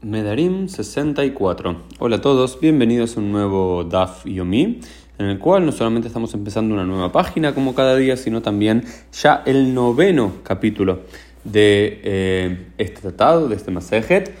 [0.00, 1.76] Medarim 64.
[1.98, 4.78] Hola a todos, bienvenidos a un nuevo DAF Yomi,
[5.18, 8.84] en el cual no solamente estamos empezando una nueva página como cada día, sino también
[9.12, 11.00] ya el noveno capítulo
[11.42, 14.32] de eh, este tratado, de este Masejet.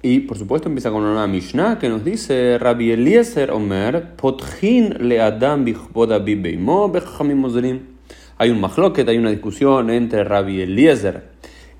[0.00, 5.20] Y por supuesto empieza con una Mishnah que nos dice Rabbi Eliezer Omer, Potchin le
[5.20, 5.66] Adam
[8.38, 11.31] Hay un mahloket, hay una discusión entre Rabbi Eliezer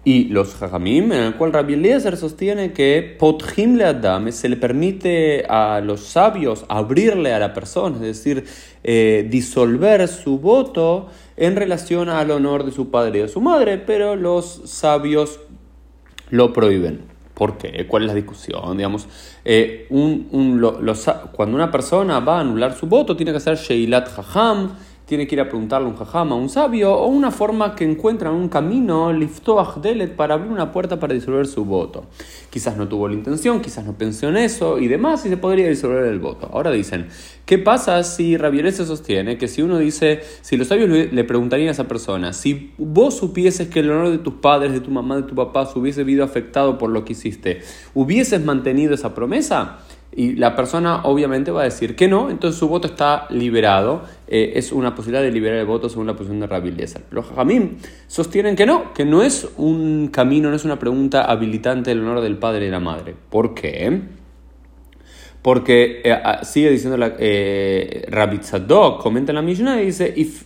[0.05, 4.57] y los Jajamim, en el cual Rabbi Eliezer sostiene que Potjim le Adam se le
[4.57, 8.45] permite a los sabios abrirle a la persona, es decir,
[8.83, 13.79] eh, disolver su voto en relación al honor de su padre y de su madre,
[13.79, 15.39] pero los sabios
[16.31, 17.13] lo prohíben.
[17.35, 17.87] ¿Por qué?
[17.87, 18.77] ¿Cuál es la discusión?
[18.77, 19.07] Digamos,
[19.45, 24.73] eh, cuando una persona va a anular su voto, tiene que hacer Sheilat Jajam
[25.13, 27.85] tiene que ir a preguntarle a un jajama, a un sabio, o una forma que
[27.85, 32.07] encuentra un camino, liftoach delet, para abrir una puerta para disolver su voto.
[32.49, 35.69] Quizás no tuvo la intención, quizás no pensó en eso y demás, y se podría
[35.69, 36.49] disolver el voto.
[36.51, 37.09] Ahora dicen,
[37.45, 41.69] ¿qué pasa si Rabieles se sostiene que si uno dice, si los sabios le preguntarían
[41.69, 45.17] a esa persona, si vos supieses que el honor de tus padres, de tu mamá,
[45.17, 47.61] de tu papá se hubiese visto afectado por lo que hiciste,
[47.93, 49.81] ¿hubieses mantenido esa promesa?
[50.15, 54.53] Y la persona obviamente va a decir que no, entonces su voto está liberado, eh,
[54.57, 57.05] es una posibilidad de liberar el voto según la posición de Rabbi Eliezer.
[57.11, 61.91] Los Jajamim sostienen que no, que no es un camino, no es una pregunta habilitante
[61.91, 63.15] del honor del padre y la madre.
[63.31, 64.03] ¿Por qué?
[65.41, 70.13] Porque eh, ah, sigue diciendo la, eh, Rabbi Tzadok, comenta en la Mishnah y dice,
[70.15, 70.45] if,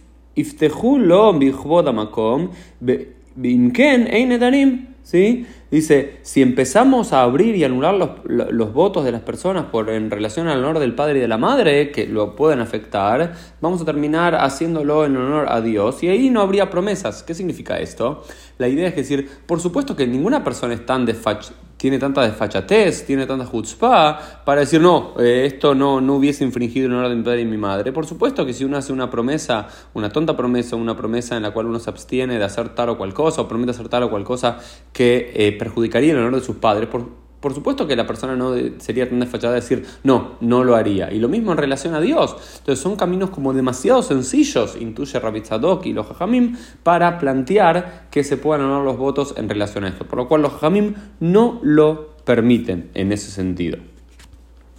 [3.36, 5.46] bimken einedarim, ¿sí?
[5.70, 10.10] Dice, si empezamos a abrir y anular los, los, votos de las personas por, en
[10.10, 13.84] relación al honor del padre y de la madre, que lo pueden afectar, vamos a
[13.84, 17.22] terminar haciéndolo en honor a Dios y ahí no habría promesas.
[17.22, 18.22] ¿Qué significa esto?
[18.58, 23.04] La idea es decir, por supuesto que ninguna persona es tan desfach tiene tanta desfachatez,
[23.04, 27.16] tiene tanta chutzpah, para decir, no, eh, esto no, no hubiese infringido el honor de
[27.16, 27.92] mi padre y mi madre.
[27.92, 31.50] Por supuesto que si uno hace una promesa, una tonta promesa, una promesa en la
[31.50, 34.10] cual uno se abstiene de hacer tal o cual cosa, o promete hacer tal o
[34.10, 34.58] cual cosa
[34.92, 38.54] que eh, perjudicaría el honor de sus padres, por, por supuesto que la persona no
[38.78, 41.12] sería tan desfachada de decir, no, no lo haría.
[41.12, 42.36] Y lo mismo en relación a Dios.
[42.58, 45.42] Entonces son caminos como demasiado sencillos, intuye Rabbi
[45.84, 50.06] y los Jajamim, para plantear que se puedan honrar los votos en relación a esto.
[50.06, 53.78] Por lo cual los Jajamim no lo permiten en ese sentido.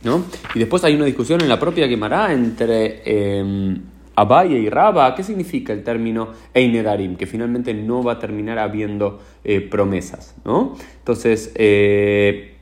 [0.04, 0.24] ¿no?
[0.56, 3.02] Y después hay una discusión en la propia Gemara entre...
[3.06, 3.78] Eh,
[4.20, 7.18] Abaya y Raba, ¿qué significa el término Einedarim?
[7.18, 10.76] Que finalmente no va a terminar habiendo eh, promesas, ¿no?
[10.98, 12.58] Entonces, eh,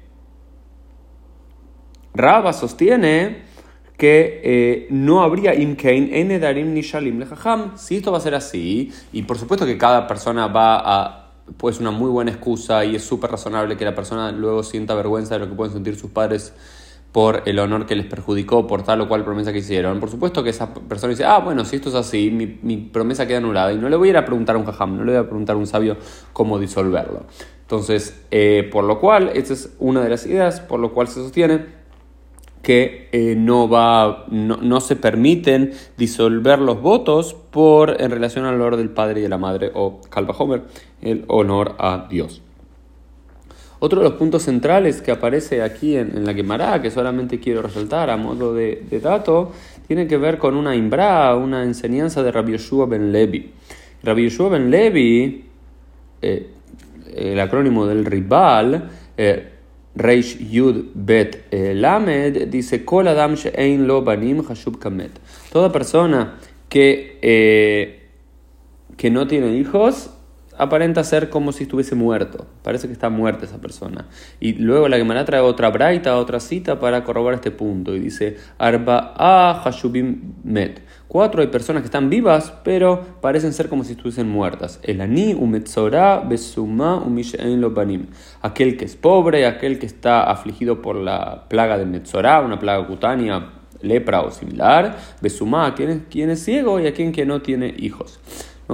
[2.13, 3.43] Raba sostiene
[3.97, 7.77] que eh, no habría imkein enedarim ni shalim lejaham.
[7.77, 11.79] Si esto va a ser así, y por supuesto que cada persona va a pues
[11.79, 15.39] una muy buena excusa y es súper razonable que la persona luego sienta vergüenza de
[15.39, 16.53] lo que pueden sentir sus padres
[17.15, 20.01] por el honor que les perjudicó por tal o cual promesa que hicieron.
[20.01, 23.37] Por supuesto que esa persona dice, ah, bueno, si esto es así, mi, promesa queda
[23.37, 25.21] anulada y no le voy a ir a preguntar a un jajam, no le voy
[25.21, 25.95] a preguntar a un sabio
[26.33, 27.23] cómo disolverlo.
[27.61, 31.13] Entonces, eh, por lo cual, esta es una de las ideas por lo cual se
[31.21, 31.67] sostiene
[32.61, 38.75] que eh, no, va, no, se permiten disolver los votos por, en relación al honor
[38.75, 40.63] del padre y de la madre, o Calva Homer,
[41.01, 42.41] el honor a Dios.
[43.79, 48.09] Otro de los puntos centrales que aparece aquí en, la Gemara, que solamente quiero resaltar
[48.09, 49.51] a modo de, dato,
[49.87, 53.51] tiene que ver con una imbra, una enseñanza de Rabbi Yeshua ben Levi.
[54.03, 55.45] Rabbi Yeshua ben Levi,
[56.21, 56.49] eh,
[57.15, 59.51] el acrónimo del Ribal, eh,
[59.95, 65.11] Reish Yud Bet eh, Lamed dice Kol Adam She'ein Lo Banim Hashub Kamet.
[65.51, 66.35] Toda persona
[66.67, 68.09] que, eh,
[68.97, 70.11] que no tiene hijos
[70.57, 72.45] aparenta ser como si estuviese muerto.
[72.63, 74.07] Parece que está muerta esa persona.
[74.39, 77.95] Y luego la Gemara trae otra braita, otra cita para corroborar este punto.
[77.95, 79.13] Y dice, Arba
[79.63, 80.81] Hashubim Met.
[81.07, 84.79] Cuatro hay personas que están vivas, pero parecen ser como si estuviesen muertas.
[84.83, 88.07] El Ani, Umetzorah, Besuma, Umishein Lobanim.
[88.41, 92.85] Aquel que es pobre, aquel que está afligido por la plaga de Metzorah, una plaga
[92.87, 94.97] cutánea, lepra o similar.
[95.21, 98.19] Besuma, a quien, quien es ciego y a quien que no tiene hijos.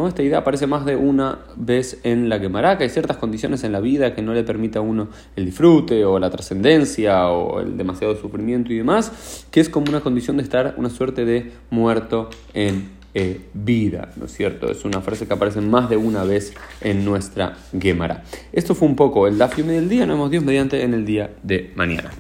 [0.08, 3.72] Esta idea aparece más de una vez en la Gemara, que hay ciertas condiciones en
[3.72, 7.78] la vida que no le permite a uno el disfrute o la trascendencia o el
[7.78, 12.30] demasiado sufrimiento y demás, que es como una condición de estar una suerte de muerto
[12.54, 14.72] en eh, vida, ¿no es cierto?
[14.72, 18.24] Es una frase que aparece más de una vez en nuestra Gemara.
[18.54, 21.32] Esto fue un poco el Dafiume del día, nos vemos Dios mediante en el día
[21.44, 22.12] de mañana.